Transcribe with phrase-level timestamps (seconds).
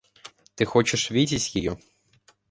[0.55, 1.77] Ты хочешь видеть ее?